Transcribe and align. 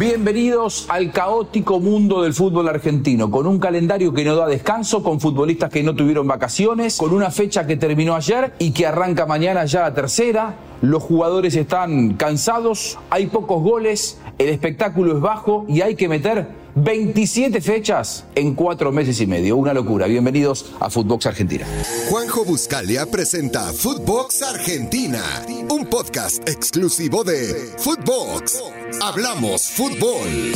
Bienvenidos 0.00 0.86
al 0.88 1.12
caótico 1.12 1.78
mundo 1.78 2.22
del 2.22 2.32
fútbol 2.32 2.70
argentino, 2.70 3.30
con 3.30 3.46
un 3.46 3.58
calendario 3.58 4.14
que 4.14 4.24
no 4.24 4.34
da 4.34 4.46
descanso, 4.46 5.02
con 5.02 5.20
futbolistas 5.20 5.68
que 5.68 5.82
no 5.82 5.94
tuvieron 5.94 6.26
vacaciones, 6.26 6.96
con 6.96 7.12
una 7.12 7.30
fecha 7.30 7.66
que 7.66 7.76
terminó 7.76 8.14
ayer 8.14 8.54
y 8.58 8.70
que 8.70 8.86
arranca 8.86 9.26
mañana 9.26 9.66
ya 9.66 9.82
la 9.82 9.92
tercera. 9.92 10.54
Los 10.80 11.02
jugadores 11.02 11.54
están 11.54 12.14
cansados, 12.14 12.98
hay 13.10 13.26
pocos 13.26 13.62
goles, 13.62 14.18
el 14.38 14.48
espectáculo 14.48 15.16
es 15.16 15.20
bajo 15.20 15.66
y 15.68 15.82
hay 15.82 15.96
que 15.96 16.08
meter 16.08 16.59
27 16.74 17.60
fechas 17.60 18.24
en 18.34 18.54
cuatro 18.54 18.92
meses 18.92 19.20
y 19.20 19.26
medio. 19.26 19.56
Una 19.56 19.74
locura. 19.74 20.06
Bienvenidos 20.06 20.72
a 20.80 20.90
Footbox 20.90 21.26
Argentina. 21.26 21.66
Juanjo 22.08 22.44
Buscalia 22.44 23.06
presenta 23.06 23.72
Footbox 23.72 24.42
Argentina, 24.42 25.22
un 25.68 25.86
podcast 25.86 26.48
exclusivo 26.48 27.24
de 27.24 27.72
Footbox. 27.78 28.62
Hablamos 29.02 29.62
fútbol. 29.62 30.52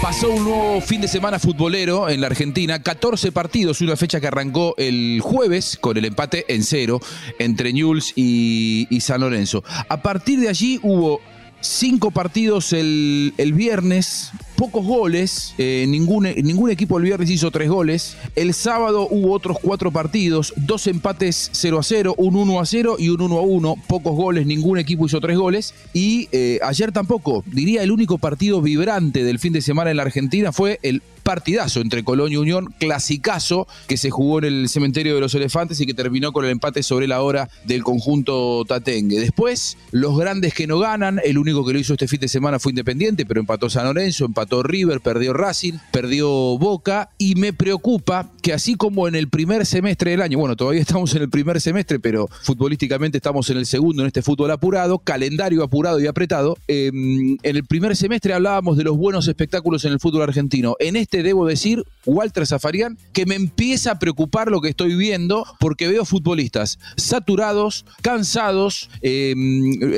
Pasó 0.00 0.30
un 0.30 0.44
nuevo 0.44 0.80
fin 0.80 1.00
de 1.00 1.08
semana 1.08 1.40
futbolero 1.40 2.08
en 2.08 2.20
la 2.20 2.28
Argentina, 2.28 2.80
14 2.80 3.32
partidos, 3.32 3.80
una 3.80 3.96
fecha 3.96 4.20
que 4.20 4.28
arrancó 4.28 4.74
el 4.78 5.20
jueves 5.20 5.76
con 5.80 5.96
el 5.96 6.04
empate 6.04 6.44
en 6.54 6.62
cero 6.62 7.00
entre 7.40 7.72
Newell's 7.72 8.12
y, 8.14 8.86
y 8.90 9.00
San 9.00 9.22
Lorenzo. 9.22 9.64
A 9.88 10.00
partir 10.00 10.38
de 10.38 10.48
allí 10.48 10.78
hubo 10.84 11.20
cinco 11.60 12.10
partidos 12.10 12.72
el, 12.72 13.34
el 13.36 13.52
viernes, 13.52 14.30
pocos 14.56 14.84
goles, 14.84 15.54
eh, 15.58 15.86
ningún, 15.88 16.24
ningún 16.24 16.70
equipo 16.70 16.98
el 16.98 17.04
viernes 17.04 17.30
hizo 17.30 17.50
tres 17.50 17.68
goles. 17.68 18.16
El 18.36 18.54
sábado 18.54 19.06
hubo 19.10 19.32
otros 19.32 19.58
cuatro 19.60 19.90
partidos, 19.92 20.52
dos 20.56 20.86
empates 20.86 21.50
0 21.52 21.78
a 21.78 21.82
0, 21.82 22.14
un 22.18 22.36
1 22.36 22.60
a 22.60 22.66
0 22.66 22.96
y 22.98 23.08
un 23.08 23.20
1 23.20 23.38
a 23.38 23.42
1, 23.42 23.74
pocos 23.86 24.16
goles, 24.16 24.46
ningún 24.46 24.78
equipo 24.78 25.06
hizo 25.06 25.20
tres 25.20 25.36
goles. 25.36 25.74
Y 25.92 26.28
eh, 26.32 26.58
ayer 26.62 26.92
tampoco, 26.92 27.44
diría 27.46 27.82
el 27.82 27.92
único 27.92 28.18
partido 28.18 28.60
vibrante 28.60 29.24
del 29.24 29.38
fin 29.38 29.52
de 29.52 29.62
semana 29.62 29.90
en 29.90 29.96
la 29.96 30.02
Argentina 30.02 30.52
fue 30.52 30.78
el 30.82 31.02
partidazo 31.28 31.82
entre 31.82 32.04
Colón 32.04 32.32
y 32.32 32.38
Unión, 32.38 32.72
clasicazo 32.78 33.68
que 33.86 33.98
se 33.98 34.08
jugó 34.08 34.38
en 34.38 34.46
el 34.46 34.68
cementerio 34.70 35.14
de 35.14 35.20
los 35.20 35.34
elefantes 35.34 35.78
y 35.78 35.84
que 35.84 35.92
terminó 35.92 36.32
con 36.32 36.46
el 36.46 36.50
empate 36.50 36.82
sobre 36.82 37.06
la 37.06 37.20
hora 37.20 37.50
del 37.66 37.84
conjunto 37.84 38.64
Tatengue. 38.66 39.20
Después, 39.20 39.76
los 39.90 40.16
grandes 40.16 40.54
que 40.54 40.66
no 40.66 40.78
ganan, 40.78 41.20
el 41.22 41.36
único 41.36 41.66
que 41.66 41.74
lo 41.74 41.78
hizo 41.78 41.92
este 41.92 42.08
fin 42.08 42.20
de 42.20 42.28
semana 42.28 42.58
fue 42.58 42.72
Independiente, 42.72 43.26
pero 43.26 43.40
empató 43.40 43.68
San 43.68 43.84
Lorenzo, 43.84 44.24
empató 44.24 44.62
River, 44.62 45.02
perdió 45.02 45.34
Racing, 45.34 45.74
perdió 45.92 46.30
Boca 46.30 47.10
y 47.18 47.34
me 47.34 47.52
preocupa 47.52 48.30
que 48.40 48.54
así 48.54 48.76
como 48.76 49.06
en 49.06 49.14
el 49.14 49.28
primer 49.28 49.66
semestre 49.66 50.12
del 50.12 50.22
año, 50.22 50.38
bueno, 50.38 50.56
todavía 50.56 50.80
estamos 50.80 51.14
en 51.14 51.20
el 51.20 51.28
primer 51.28 51.60
semestre, 51.60 52.00
pero 52.00 52.26
futbolísticamente 52.42 53.18
estamos 53.18 53.50
en 53.50 53.58
el 53.58 53.66
segundo 53.66 54.02
en 54.02 54.06
este 54.06 54.22
fútbol 54.22 54.50
apurado, 54.50 54.98
calendario 54.98 55.62
apurado 55.62 56.00
y 56.00 56.06
apretado, 56.06 56.56
eh, 56.68 56.86
en 56.86 57.38
el 57.42 57.64
primer 57.64 57.94
semestre 57.96 58.32
hablábamos 58.32 58.78
de 58.78 58.84
los 58.84 58.96
buenos 58.96 59.28
espectáculos 59.28 59.84
en 59.84 59.92
el 59.92 60.00
fútbol 60.00 60.22
argentino. 60.22 60.74
En 60.78 60.96
este 60.96 61.17
debo 61.22 61.46
decir, 61.46 61.84
Walter 62.06 62.46
Zafarian, 62.46 62.98
que 63.12 63.26
me 63.26 63.34
empieza 63.34 63.92
a 63.92 63.98
preocupar 63.98 64.50
lo 64.50 64.60
que 64.60 64.70
estoy 64.70 64.94
viendo 64.96 65.44
porque 65.60 65.88
veo 65.88 66.04
futbolistas 66.04 66.78
saturados, 66.96 67.84
cansados, 68.02 68.90
eh, 69.02 69.34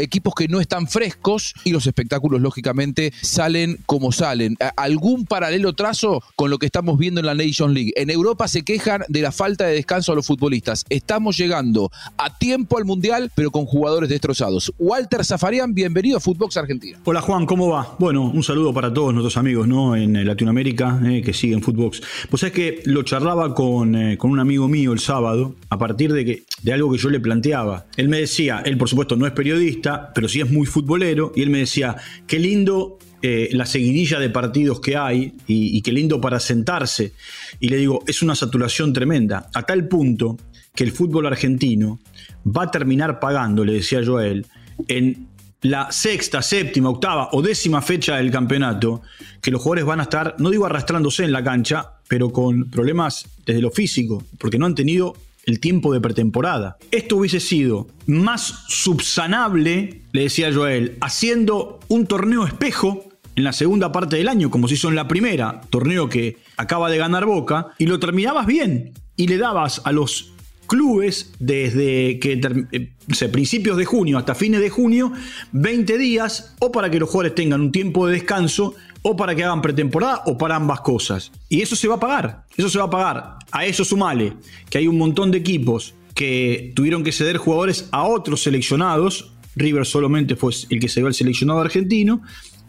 equipos 0.00 0.34
que 0.34 0.48
no 0.48 0.60
están 0.60 0.88
frescos 0.88 1.54
y 1.64 1.70
los 1.70 1.86
espectáculos 1.86 2.40
lógicamente 2.40 3.12
salen 3.22 3.78
como 3.86 4.12
salen. 4.12 4.56
¿Algún 4.76 5.24
paralelo 5.24 5.72
trazo 5.74 6.22
con 6.36 6.50
lo 6.50 6.58
que 6.58 6.66
estamos 6.66 6.98
viendo 6.98 7.20
en 7.20 7.26
la 7.26 7.34
Nation 7.34 7.74
League? 7.74 7.92
En 7.96 8.10
Europa 8.10 8.48
se 8.48 8.62
quejan 8.62 9.02
de 9.08 9.22
la 9.22 9.32
falta 9.32 9.66
de 9.66 9.74
descanso 9.74 10.12
a 10.12 10.14
los 10.14 10.26
futbolistas. 10.26 10.84
Estamos 10.88 11.36
llegando 11.36 11.90
a 12.16 12.36
tiempo 12.38 12.78
al 12.78 12.84
Mundial, 12.84 13.30
pero 13.34 13.50
con 13.50 13.66
jugadores 13.66 14.10
destrozados. 14.10 14.72
Walter 14.78 15.24
Zafarian, 15.24 15.74
bienvenido 15.74 16.16
a 16.16 16.20
Footbox 16.20 16.56
Argentina. 16.56 16.98
Hola 17.04 17.20
Juan, 17.20 17.46
¿cómo 17.46 17.68
va? 17.68 17.94
Bueno, 17.98 18.24
un 18.24 18.42
saludo 18.42 18.74
para 18.74 18.92
todos 18.92 19.12
nuestros 19.12 19.36
amigos 19.36 19.68
¿no? 19.68 19.94
en 19.94 20.26
Latinoamérica 20.26 21.00
eh, 21.10 21.22
que 21.22 21.32
siguen 21.32 21.62
Footbox. 21.62 22.02
Pues 22.28 22.42
es 22.42 22.52
que 22.52 22.82
lo 22.84 23.02
charlaba 23.02 23.54
con, 23.54 23.94
eh, 23.94 24.18
con, 24.18 24.30
un 24.30 24.40
amigo 24.40 24.68
mío 24.68 24.92
el 24.92 25.00
sábado, 25.00 25.56
a 25.68 25.78
partir 25.78 26.12
de, 26.12 26.24
que, 26.24 26.42
de 26.62 26.72
algo 26.72 26.92
que 26.92 26.98
yo 26.98 27.10
le 27.10 27.20
planteaba. 27.20 27.86
Él 27.96 28.08
me 28.08 28.20
decía, 28.20 28.62
él 28.64 28.76
por 28.78 28.88
supuesto 28.88 29.16
no 29.16 29.26
es 29.26 29.32
periodista, 29.32 30.12
pero 30.14 30.28
sí 30.28 30.40
es 30.40 30.50
muy 30.50 30.66
futbolero, 30.66 31.32
y 31.34 31.42
él 31.42 31.50
me 31.50 31.58
decía, 31.58 31.96
qué 32.26 32.38
lindo 32.38 32.98
eh, 33.22 33.50
la 33.52 33.66
seguidilla 33.66 34.18
de 34.18 34.30
partidos 34.30 34.80
que 34.80 34.96
hay 34.96 35.34
y, 35.46 35.76
y, 35.76 35.82
qué 35.82 35.92
lindo 35.92 36.20
para 36.20 36.40
sentarse. 36.40 37.12
Y 37.58 37.68
le 37.68 37.76
digo, 37.76 38.02
es 38.06 38.22
una 38.22 38.34
saturación 38.34 38.92
tremenda, 38.92 39.50
a 39.52 39.62
tal 39.62 39.88
punto 39.88 40.38
que 40.74 40.84
el 40.84 40.92
fútbol 40.92 41.26
argentino 41.26 41.98
va 42.44 42.64
a 42.64 42.70
terminar 42.70 43.20
pagando, 43.20 43.64
le 43.64 43.74
decía 43.74 44.00
yo 44.00 44.18
a 44.18 44.26
él, 44.26 44.46
en 44.88 45.28
la 45.62 45.92
sexta, 45.92 46.42
séptima, 46.42 46.88
octava 46.88 47.28
o 47.32 47.42
décima 47.42 47.82
fecha 47.82 48.16
del 48.16 48.30
campeonato, 48.30 49.02
que 49.40 49.50
los 49.50 49.60
jugadores 49.60 49.84
van 49.84 50.00
a 50.00 50.04
estar, 50.04 50.36
no 50.38 50.50
digo 50.50 50.66
arrastrándose 50.66 51.24
en 51.24 51.32
la 51.32 51.44
cancha, 51.44 51.94
pero 52.08 52.30
con 52.30 52.70
problemas 52.70 53.26
desde 53.44 53.60
lo 53.60 53.70
físico, 53.70 54.24
porque 54.38 54.58
no 54.58 54.66
han 54.66 54.74
tenido 54.74 55.14
el 55.44 55.60
tiempo 55.60 55.92
de 55.92 56.00
pretemporada. 56.00 56.76
Esto 56.90 57.16
hubiese 57.16 57.40
sido 57.40 57.88
más 58.06 58.64
subsanable, 58.68 60.02
le 60.12 60.22
decía 60.22 60.48
él, 60.48 60.96
haciendo 61.00 61.80
un 61.88 62.06
torneo 62.06 62.46
espejo 62.46 63.04
en 63.36 63.44
la 63.44 63.52
segunda 63.52 63.92
parte 63.92 64.16
del 64.16 64.28
año, 64.28 64.50
como 64.50 64.68
se 64.68 64.74
hizo 64.74 64.88
en 64.88 64.96
la 64.96 65.08
primera, 65.08 65.60
torneo 65.70 66.08
que 66.08 66.38
acaba 66.56 66.90
de 66.90 66.98
ganar 66.98 67.26
Boca, 67.26 67.68
y 67.78 67.86
lo 67.86 68.00
terminabas 68.00 68.46
bien, 68.46 68.92
y 69.16 69.28
le 69.28 69.38
dabas 69.38 69.82
a 69.84 69.92
los 69.92 70.32
clubes 70.70 71.32
desde 71.40 72.20
que 72.20 72.40
eh, 72.70 73.28
principios 73.28 73.76
de 73.76 73.84
junio 73.84 74.16
hasta 74.16 74.36
fines 74.36 74.60
de 74.60 74.70
junio, 74.70 75.12
20 75.50 75.98
días, 75.98 76.54
o 76.60 76.70
para 76.70 76.88
que 76.88 77.00
los 77.00 77.10
jugadores 77.10 77.34
tengan 77.34 77.60
un 77.60 77.72
tiempo 77.72 78.06
de 78.06 78.12
descanso, 78.12 78.76
o 79.02 79.16
para 79.16 79.34
que 79.34 79.42
hagan 79.42 79.62
pretemporada, 79.62 80.22
o 80.26 80.38
para 80.38 80.54
ambas 80.54 80.80
cosas. 80.80 81.32
Y 81.48 81.60
eso 81.60 81.74
se 81.74 81.88
va 81.88 81.96
a 81.96 82.00
pagar, 82.00 82.44
eso 82.56 82.70
se 82.70 82.78
va 82.78 82.84
a 82.84 82.90
pagar. 82.90 83.38
A 83.50 83.66
eso 83.66 83.84
sumale 83.84 84.34
que 84.70 84.78
hay 84.78 84.86
un 84.86 84.96
montón 84.96 85.32
de 85.32 85.38
equipos 85.38 85.94
que 86.14 86.72
tuvieron 86.76 87.02
que 87.02 87.10
ceder 87.10 87.36
jugadores 87.36 87.88
a 87.90 88.04
otros 88.04 88.42
seleccionados. 88.42 89.32
River 89.56 89.84
solamente 89.84 90.36
fue 90.36 90.52
el 90.68 90.78
que 90.78 90.88
se 90.88 91.00
dio 91.00 91.08
al 91.08 91.14
seleccionado 91.14 91.60
argentino. 91.60 92.22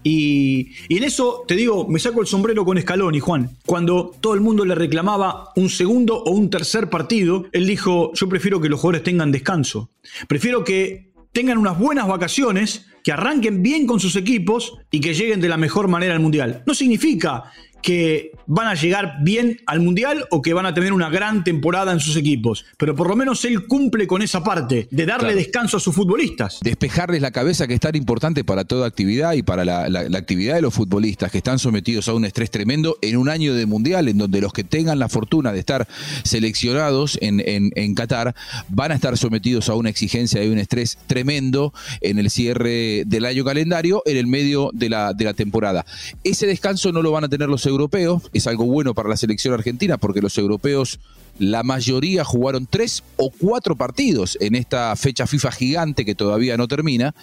Y, 0.04 0.72
y, 0.90 0.98
en 0.98 1.04
eso 1.04 1.44
te 1.48 1.56
digo, 1.56 1.88
me 1.88 2.00
saco 2.00 2.22
el 2.22 2.28
sombrero 2.28 2.66
con 2.66 2.80
Scaloni, 2.80 3.20
Juan. 3.20 3.50
Cuando 3.66 4.12
todo 4.20 4.34
el 4.34 4.42
mundo 4.42 4.66
le 4.66 4.76
reclamaba 4.76 5.50
un 5.56 5.70
segundo 5.70 6.24
o 6.24 6.32
un 6.32 6.50
tercer 6.50 6.90
partido, 6.90 7.46
él 7.52 7.68
dijo: 7.68 8.12
Yo 8.14 8.28
prefiero 8.28 8.60
que 8.62 8.70
los 8.70 8.80
jugadores 8.80 9.04
tengan 9.04 9.32
descanso. 9.32 9.90
Prefiero 10.28 10.64
que 10.64 11.12
tengan 11.32 11.58
unas 11.58 11.80
buenas 11.80 12.08
vacaciones, 12.08 12.86
que 13.04 13.12
arranquen 13.12 13.64
bien 13.64 13.88
con 13.88 14.00
sus 14.00 14.16
equipos 14.16 14.74
y 14.92 15.00
que 15.00 15.14
lleguen 15.14 15.42
de 15.42 15.50
la 15.50 15.58
mejor 15.58 15.88
manera 15.88 16.14
al 16.14 16.20
mundial. 16.20 16.64
No 16.66 16.74
significa 16.74 17.46
que 17.82 18.32
van 18.48 18.68
a 18.68 18.76
llegar 18.76 19.18
bien 19.22 19.60
al 19.66 19.80
Mundial 19.80 20.26
o 20.30 20.42
que 20.42 20.54
van 20.54 20.66
a 20.66 20.74
tener 20.74 20.94
una 20.94 21.10
gran 21.10 21.44
temporada 21.44 21.92
en 21.92 22.00
sus 22.00 22.16
equipos. 22.16 22.66
Pero 22.78 22.96
por 22.96 23.08
lo 23.08 23.16
menos 23.16 23.44
él 23.46 23.66
cumple 23.68 24.08
con 24.08 24.22
esa 24.22 24.44
parte 24.44 24.88
de 24.92 25.06
darle 25.06 25.30
claro. 25.30 25.38
descanso 25.38 25.78
a 25.78 25.80
sus 25.80 25.96
futbolistas. 25.96 26.60
Despejarles 26.62 27.22
la 27.22 27.32
cabeza 27.32 27.68
que 27.68 27.74
es 27.74 27.80
tan 27.80 27.96
importante 27.96 28.44
para 28.44 28.64
toda 28.66 28.88
actividad 28.88 29.34
y 29.34 29.44
para 29.44 29.66
la, 29.66 29.90
la, 29.90 30.08
la, 30.10 30.18
actividad 30.18 30.56
de 30.56 30.62
los 30.62 30.74
futbolistas 30.74 31.32
que 31.32 31.38
están 31.38 31.60
sometidos 31.60 32.08
a 32.08 32.14
un 32.14 32.26
estrés 32.26 32.52
tremendo 32.52 32.98
en 33.02 33.18
un 33.18 33.30
año 33.30 33.54
de 33.54 33.66
Mundial 33.66 34.08
en 34.08 34.18
donde 34.18 34.42
los 34.42 34.54
que 34.54 34.64
tengan 34.64 35.00
la 35.00 35.10
fortuna 35.10 35.52
de 35.54 35.60
estar 35.60 35.88
seleccionados 36.24 37.18
en, 37.22 37.42
en, 37.46 37.72
en 37.76 37.96
Qatar 37.96 38.36
van 38.70 38.92
a 38.92 38.96
estar 38.96 39.18
sometidos 39.18 39.70
a 39.70 39.76
una 39.76 39.90
exigencia 39.90 40.44
y 40.44 40.50
un 40.50 40.60
estrés 40.60 40.98
tremendo 41.08 41.74
en 42.02 42.20
el 42.20 42.30
cierre 42.30 43.04
del 43.06 43.26
año 43.26 43.44
calendario 43.44 44.04
en 44.06 44.18
el 44.18 44.28
medio 44.28 44.70
de 44.74 44.90
la, 44.90 45.14
de 45.14 45.26
la 45.26 45.34
temporada. 45.34 45.86
Ese 46.24 46.48
descanso 46.48 46.92
no 46.92 47.02
lo 47.02 47.12
van 47.12 47.24
a 47.24 47.30
tener 47.30 47.50
los 47.50 47.62
europeos, 47.72 48.24
es 48.34 48.48
algo 48.48 48.66
bueno 48.66 48.94
para 48.94 49.10
la 49.10 49.18
selección 49.18 49.54
argentina 49.54 49.98
porque 49.98 50.22
los 50.22 50.38
europeos, 50.38 51.00
la 51.40 51.64
mayoría 51.64 52.24
jugaron 52.24 52.68
tres 52.70 53.04
o 53.18 53.32
cuatro 53.32 53.76
partidos 53.76 54.38
en 54.42 54.56
esta 54.56 54.96
fecha 54.96 55.26
FIFA 55.26 55.52
gigante 55.52 56.06
que 56.06 56.16
todavía 56.16 56.58
no 56.58 56.68
termina, 56.68 57.16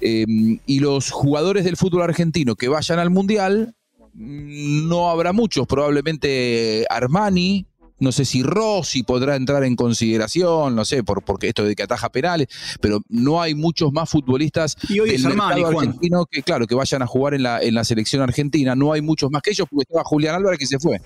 eh, 0.00 0.24
y 0.66 0.78
los 0.78 1.10
jugadores 1.10 1.64
del 1.64 1.76
fútbol 1.76 2.02
argentino 2.02 2.54
que 2.54 2.68
vayan 2.68 2.98
al 2.98 3.10
Mundial, 3.10 3.74
no 4.16 5.10
habrá 5.10 5.32
muchos, 5.32 5.66
probablemente 5.66 6.86
Armani, 6.88 7.66
no 7.98 8.12
sé 8.12 8.24
si 8.24 8.42
Rossi 8.42 9.02
podrá 9.02 9.36
entrar 9.36 9.64
en 9.64 9.76
consideración, 9.76 10.74
no 10.74 10.84
sé, 10.84 11.02
por, 11.02 11.22
porque 11.22 11.48
esto 11.48 11.64
de 11.64 11.74
que 11.74 11.82
ataja 11.82 12.10
penales, 12.10 12.48
pero 12.80 13.00
no 13.08 13.40
hay 13.40 13.54
muchos 13.54 13.92
más 13.92 14.10
futbolistas 14.10 14.76
y 14.88 15.00
hoy 15.00 15.10
del 15.10 15.20
es 15.20 15.26
Armani, 15.26 15.54
mercado 15.60 15.74
Juan. 15.74 15.88
argentino 15.88 16.26
que, 16.26 16.42
claro, 16.42 16.66
que 16.66 16.74
vayan 16.74 17.02
a 17.02 17.06
jugar 17.06 17.34
en 17.34 17.42
la, 17.42 17.60
en 17.62 17.74
la 17.74 17.84
selección 17.84 18.22
argentina. 18.22 18.74
No 18.74 18.92
hay 18.92 19.00
muchos 19.00 19.30
más 19.30 19.42
que 19.42 19.50
ellos, 19.50 19.66
porque 19.70 19.82
estaba 19.82 20.04
Julián 20.04 20.34
Álvarez 20.34 20.58
que 20.58 20.66
se 20.66 20.78
fue. 20.78 21.00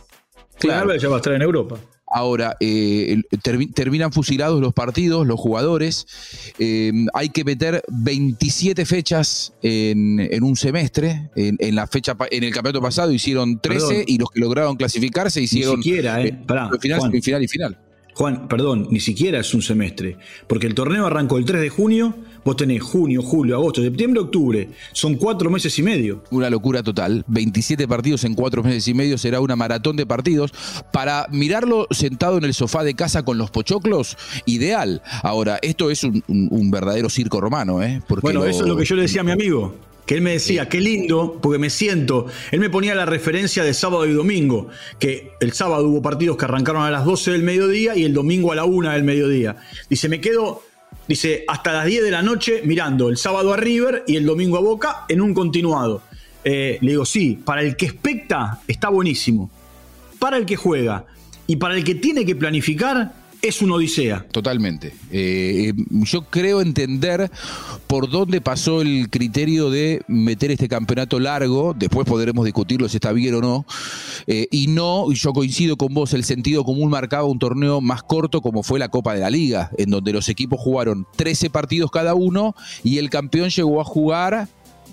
Claro, 0.58 0.82
Álvarez 0.82 1.02
ya 1.02 1.08
va 1.08 1.16
a 1.16 1.18
estar 1.18 1.32
en 1.32 1.42
Europa. 1.42 1.78
Ahora, 2.10 2.56
eh, 2.58 3.22
ter 3.42 3.58
terminan 3.72 4.12
fusilados 4.12 4.60
los 4.60 4.74
partidos, 4.74 5.26
los 5.26 5.38
jugadores. 5.38 6.06
Eh, 6.58 6.92
hay 7.14 7.28
que 7.28 7.44
meter 7.44 7.82
27 7.88 8.84
fechas 8.84 9.52
en, 9.62 10.18
en 10.18 10.42
un 10.42 10.56
semestre. 10.56 11.30
En, 11.36 11.56
en, 11.60 11.74
la 11.74 11.86
fecha 11.86 12.16
en 12.30 12.44
el 12.44 12.52
campeonato 12.52 12.82
pasado 12.82 13.12
hicieron 13.12 13.60
13 13.60 13.86
Perdón. 13.86 14.04
y 14.06 14.18
los 14.18 14.30
que 14.30 14.40
lograron 14.40 14.76
clasificar 14.76 15.30
se 15.30 15.42
hicieron. 15.42 15.76
Ni 15.76 15.82
siquiera, 15.84 16.22
¿eh? 16.22 16.32
Pará, 16.46 16.68
final, 16.80 16.98
Juan. 16.98 17.22
final 17.22 17.42
y 17.44 17.48
final. 17.48 17.78
Juan, 18.14 18.48
perdón, 18.48 18.88
ni 18.90 19.00
siquiera 19.00 19.38
es 19.38 19.54
un 19.54 19.62
semestre, 19.62 20.18
porque 20.46 20.66
el 20.66 20.74
torneo 20.74 21.06
arrancó 21.06 21.38
el 21.38 21.44
3 21.44 21.60
de 21.60 21.68
junio, 21.68 22.16
vos 22.44 22.56
tenés 22.56 22.82
junio, 22.82 23.22
julio, 23.22 23.56
agosto, 23.56 23.82
septiembre, 23.82 24.20
octubre, 24.20 24.68
son 24.92 25.16
cuatro 25.16 25.50
meses 25.50 25.78
y 25.78 25.82
medio. 25.82 26.22
Una 26.30 26.50
locura 26.50 26.82
total, 26.82 27.24
27 27.28 27.86
partidos 27.88 28.24
en 28.24 28.34
cuatro 28.34 28.62
meses 28.62 28.86
y 28.88 28.94
medio 28.94 29.18
será 29.18 29.40
una 29.40 29.56
maratón 29.56 29.96
de 29.96 30.06
partidos. 30.06 30.52
Para 30.92 31.26
mirarlo 31.30 31.86
sentado 31.90 32.38
en 32.38 32.44
el 32.44 32.54
sofá 32.54 32.84
de 32.84 32.94
casa 32.94 33.24
con 33.24 33.38
los 33.38 33.50
pochoclos, 33.50 34.16
ideal. 34.46 35.02
Ahora, 35.22 35.58
esto 35.62 35.90
es 35.90 36.04
un, 36.04 36.70
verdadero 36.70 37.10
circo 37.10 37.40
romano, 37.40 37.82
¿eh? 37.82 38.00
bueno, 38.22 38.44
eso 38.44 38.62
es 38.62 38.68
lo 38.68 38.76
que 38.76 38.84
yo 38.84 38.94
le 38.94 39.02
decía 39.02 39.22
a 39.22 39.24
mi 39.24 39.32
amigo 39.32 39.74
que 40.10 40.16
él 40.16 40.22
me 40.22 40.32
decía, 40.32 40.68
qué 40.68 40.80
lindo, 40.80 41.38
porque 41.40 41.60
me 41.60 41.70
siento. 41.70 42.26
Él 42.50 42.58
me 42.58 42.68
ponía 42.68 42.96
la 42.96 43.06
referencia 43.06 43.62
de 43.62 43.72
sábado 43.72 44.06
y 44.06 44.12
domingo, 44.12 44.66
que 44.98 45.34
el 45.38 45.52
sábado 45.52 45.86
hubo 45.86 46.02
partidos 46.02 46.36
que 46.36 46.46
arrancaron 46.46 46.82
a 46.82 46.90
las 46.90 47.04
12 47.04 47.30
del 47.30 47.44
mediodía 47.44 47.94
y 47.94 48.02
el 48.02 48.12
domingo 48.12 48.50
a 48.50 48.56
la 48.56 48.64
1 48.64 48.90
del 48.90 49.04
mediodía. 49.04 49.58
Dice, 49.88 50.08
me 50.08 50.20
quedo, 50.20 50.62
dice, 51.06 51.44
hasta 51.48 51.72
las 51.72 51.86
10 51.86 52.04
de 52.04 52.10
la 52.10 52.22
noche 52.22 52.62
mirando 52.64 53.08
el 53.08 53.16
sábado 53.16 53.52
a 53.52 53.56
River 53.56 54.04
y 54.06 54.16
el 54.16 54.24
domingo 54.24 54.56
a 54.56 54.60
Boca 54.60 55.04
en 55.08 55.20
un 55.20 55.34
continuado. 55.34 56.02
Eh, 56.44 56.78
le 56.80 56.90
digo, 56.92 57.04
sí, 57.04 57.38
para 57.44 57.62
el 57.62 57.76
que 57.76 57.86
expecta 57.86 58.60
está 58.66 58.88
buenísimo. 58.88 59.50
Para 60.18 60.36
el 60.36 60.46
que 60.46 60.56
juega 60.56 61.04
y 61.46 61.56
para 61.56 61.74
el 61.74 61.84
que 61.84 61.94
tiene 61.94 62.24
que 62.24 62.36
planificar, 62.36 63.12
es 63.42 63.62
una 63.62 63.74
odisea. 63.74 64.26
Totalmente. 64.30 64.92
Eh, 65.10 65.72
yo 66.02 66.22
creo 66.22 66.60
entender 66.60 67.30
por 67.86 68.10
dónde 68.10 68.40
pasó 68.40 68.82
el 68.82 69.08
criterio 69.10 69.70
de 69.70 70.02
meter 70.08 70.50
este 70.50 70.68
campeonato 70.68 71.18
largo, 71.18 71.74
después 71.76 72.06
podremos 72.06 72.44
discutirlo 72.44 72.88
si 72.88 72.98
está 72.98 73.12
bien 73.12 73.34
o 73.34 73.40
no, 73.40 73.66
eh, 74.26 74.46
y 74.50 74.68
no, 74.68 75.06
y 75.10 75.14
yo 75.14 75.32
coincido 75.32 75.76
con 75.76 75.94
vos, 75.94 76.12
el 76.12 76.24
sentido 76.24 76.64
común 76.64 76.90
marcaba 76.90 77.24
un 77.24 77.38
torneo 77.38 77.80
más 77.80 78.02
corto 78.02 78.40
como 78.40 78.62
fue 78.62 78.78
la 78.78 78.88
Copa 78.88 79.14
de 79.14 79.20
la 79.20 79.30
Liga, 79.30 79.70
en 79.78 79.90
donde 79.90 80.12
los 80.12 80.28
equipos 80.28 80.60
jugaron 80.60 81.06
13 81.16 81.50
partidos 81.50 81.90
cada 81.90 82.14
uno 82.14 82.54
y 82.84 82.98
el 82.98 83.10
campeón 83.10 83.50
llegó 83.50 83.80
a 83.80 83.84
jugar 83.84 84.48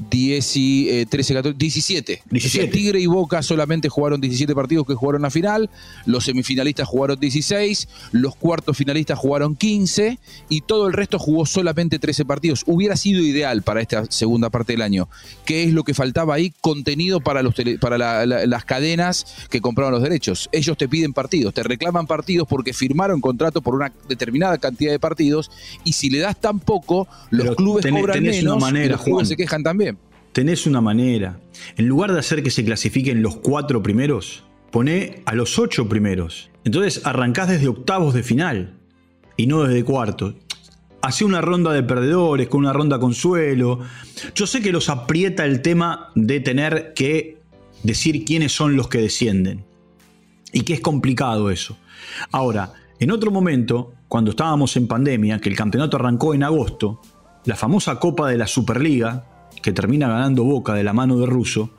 10 0.09 1.07
13, 1.09 1.33
14, 1.33 1.57
17. 1.57 2.23
17. 2.29 2.67
Tigre 2.67 2.99
y 2.99 3.05
Boca 3.05 3.41
solamente 3.41 3.89
jugaron 3.89 4.21
17 4.21 4.53
partidos 4.53 4.85
que 4.85 4.94
jugaron 4.94 5.25
a 5.25 5.29
final, 5.29 5.69
los 6.05 6.25
semifinalistas 6.25 6.88
jugaron 6.88 7.19
16, 7.19 7.88
los 8.11 8.35
cuartos 8.35 8.77
finalistas 8.77 9.17
jugaron 9.17 9.55
15 9.55 10.19
y 10.49 10.61
todo 10.61 10.88
el 10.88 10.94
resto 10.94 11.19
jugó 11.19 11.45
solamente 11.45 11.99
13 11.99 12.25
partidos. 12.25 12.63
Hubiera 12.65 12.95
sido 12.95 13.21
ideal 13.21 13.61
para 13.61 13.81
esta 13.81 14.05
segunda 14.09 14.49
parte 14.49 14.73
del 14.73 14.81
año. 14.81 15.09
¿Qué 15.45 15.63
es 15.63 15.73
lo 15.73 15.83
que 15.83 15.94
faltaba 15.94 16.35
ahí? 16.35 16.53
Contenido 16.61 17.19
para, 17.19 17.41
los 17.41 17.55
para 17.79 18.25
las 18.25 18.65
cadenas 18.65 19.25
que 19.50 19.61
compraron 19.61 19.93
los 19.93 20.03
derechos. 20.03 20.50
Ellos 20.51 20.77
te 20.77 20.88
piden 20.88 21.13
partidos, 21.13 21.53
te 21.53 21.63
reclaman 21.63 22.07
partidos 22.07 22.47
porque 22.47 22.73
firmaron 22.73 23.21
contrato 23.21 23.61
por 23.61 23.75
una 23.75 23.91
determinada 24.07 24.57
cantidad 24.57 24.91
de 24.91 25.00
partidos 25.00 25.51
y 25.83 25.93
si 25.93 26.09
le 26.09 26.19
das 26.19 26.39
tan 26.39 26.59
poco, 26.59 27.07
los 27.29 27.55
clubes 27.55 27.85
cobran 27.85 28.21
menos 28.21 28.73
y 28.73 28.88
los 28.88 29.01
clubes 29.01 29.27
se 29.27 29.35
quejan 29.35 29.63
también 29.63 29.87
tenés 30.38 30.68
una 30.68 30.81
manera. 30.81 31.39
En 31.78 31.88
lugar 31.88 32.13
de 32.13 32.19
hacer 32.19 32.44
que 32.44 32.51
se 32.51 32.63
clasifiquen 32.63 33.24
los 33.24 33.38
cuatro 33.38 33.81
primeros, 33.81 34.44
poné 34.69 35.24
a 35.25 35.34
los 35.34 35.57
ocho 35.57 35.89
primeros. 35.89 36.51
Entonces 36.63 37.04
arrancás 37.07 37.50
desde 37.50 37.68
octavos 37.68 38.13
de 38.13 38.22
final 38.22 38.78
y 39.36 39.48
no 39.48 39.63
desde 39.63 39.84
cuartos. 39.84 40.36
Hacé 41.01 41.25
una 41.25 41.42
ronda 41.42 41.74
de 41.74 41.81
perdedores 41.81 42.50
con 42.50 42.60
una 42.60 42.72
ronda 42.72 43.00
consuelo. 43.00 43.80
Yo 44.36 44.45
sé 44.45 44.62
que 44.62 44.72
los 44.72 44.89
aprieta 44.89 45.44
el 45.44 45.63
tema 45.63 46.12
de 46.13 46.39
tener 46.39 46.94
que 46.94 47.39
decir 47.81 48.24
quiénes 48.24 48.51
son 48.51 48.75
los 48.75 48.89
que 48.89 49.01
descienden. 49.01 49.66
Y 50.54 50.62
que 50.62 50.74
es 50.75 50.81
complicado 50.81 51.50
eso. 51.50 51.80
Ahora, 52.31 52.74
en 53.00 53.10
otro 53.10 53.31
momento, 53.31 53.95
cuando 54.07 54.30
estábamos 54.30 54.78
en 54.78 54.88
pandemia, 54.88 55.39
que 55.39 55.50
el 55.50 55.56
campeonato 55.56 55.98
arrancó 55.98 56.36
en 56.36 56.44
agosto, 56.44 57.01
la 57.45 57.56
famosa 57.56 58.00
Copa 58.00 58.30
de 58.30 58.38
la 58.38 58.45
Superliga, 58.45 59.37
que 59.61 59.71
termina 59.71 60.07
ganando 60.07 60.44
Boca 60.44 60.73
de 60.73 60.83
la 60.83 60.94
mano 60.94 61.17
de 61.17 61.25
Russo, 61.25 61.69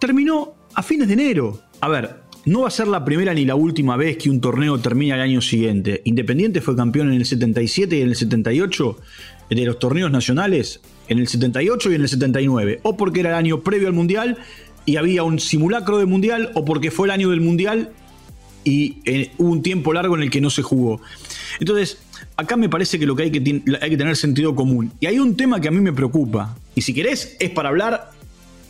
terminó 0.00 0.54
a 0.74 0.82
fines 0.82 1.08
de 1.08 1.14
enero. 1.14 1.60
A 1.80 1.88
ver, 1.88 2.24
no 2.46 2.62
va 2.62 2.68
a 2.68 2.70
ser 2.70 2.88
la 2.88 3.04
primera 3.04 3.32
ni 3.32 3.44
la 3.44 3.54
última 3.54 3.96
vez 3.96 4.18
que 4.18 4.28
un 4.28 4.40
torneo 4.40 4.78
termina 4.78 5.14
el 5.14 5.22
año 5.22 5.40
siguiente. 5.40 6.02
Independiente 6.04 6.60
fue 6.60 6.76
campeón 6.76 7.08
en 7.08 7.14
el 7.14 7.24
77 7.24 7.96
y 7.96 8.02
en 8.02 8.08
el 8.08 8.16
78 8.16 8.98
de 9.50 9.64
los 9.64 9.78
torneos 9.78 10.10
nacionales, 10.10 10.80
en 11.08 11.18
el 11.18 11.28
78 11.28 11.92
y 11.92 11.94
en 11.94 12.02
el 12.02 12.08
79. 12.08 12.80
O 12.82 12.96
porque 12.96 13.20
era 13.20 13.30
el 13.30 13.36
año 13.36 13.62
previo 13.62 13.88
al 13.88 13.94
Mundial 13.94 14.38
y 14.84 14.96
había 14.96 15.22
un 15.22 15.38
simulacro 15.38 15.98
de 15.98 16.06
Mundial, 16.06 16.50
o 16.54 16.64
porque 16.64 16.90
fue 16.90 17.06
el 17.06 17.12
año 17.12 17.30
del 17.30 17.40
Mundial 17.40 17.92
y 18.64 18.98
eh, 19.04 19.30
hubo 19.38 19.50
un 19.50 19.62
tiempo 19.62 19.92
largo 19.92 20.14
en 20.16 20.22
el 20.22 20.30
que 20.30 20.40
no 20.40 20.50
se 20.50 20.62
jugó. 20.62 21.00
Entonces, 21.60 21.98
acá 22.36 22.56
me 22.56 22.68
parece 22.68 22.98
que 22.98 23.06
lo 23.06 23.16
que 23.16 23.24
hay 23.24 23.30
que, 23.30 23.62
hay 23.80 23.90
que 23.90 23.96
tener 23.96 24.16
sentido 24.16 24.54
común. 24.54 24.92
Y 25.00 25.06
hay 25.06 25.18
un 25.18 25.36
tema 25.36 25.60
que 25.60 25.68
a 25.68 25.70
mí 25.70 25.80
me 25.80 25.92
preocupa. 25.92 26.56
Y 26.74 26.82
si 26.82 26.94
querés, 26.94 27.36
es 27.40 27.50
para 27.50 27.68
hablar 27.68 28.10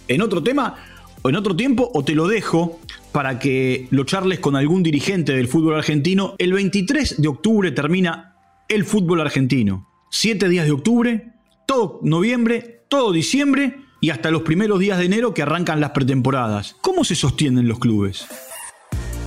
en 0.09 0.23
otro 0.23 0.43
tema 0.43 0.77
o 1.23 1.29
en 1.31 1.37
otro 1.37 1.56
tiempo, 1.56 1.91
o 1.95 2.05
te 2.05 2.15
lo 2.15 2.29
dejo 2.29 2.81
para 3.12 3.39
que 3.39 3.89
lo 3.91 4.05
charles 4.05 4.41
con 4.41 4.56
algún 4.56 4.83
dirigente 4.83 5.33
del 5.33 5.49
fútbol 5.49 5.77
argentino. 5.77 6.35
El 6.37 6.53
23 6.53 7.23
de 7.23 7.29
octubre 7.29 7.73
termina 7.73 8.37
el 8.69 8.85
fútbol 8.85 9.23
argentino. 9.23 9.89
Siete 10.11 10.49
días 10.49 10.67
de 10.67 10.73
octubre, 10.73 11.33
todo 11.67 11.99
noviembre, 12.03 12.85
todo 12.89 13.12
diciembre 13.12 13.79
y 14.01 14.11
hasta 14.11 14.31
los 14.31 14.43
primeros 14.43 14.79
días 14.81 14.99
de 14.99 15.07
enero 15.07 15.33
que 15.33 15.41
arrancan 15.41 15.81
las 15.81 15.93
pretemporadas. 15.93 16.77
¿Cómo 16.83 17.05
se 17.05 17.15
sostienen 17.15 17.69
los 17.69 17.79
clubes? 17.79 18.27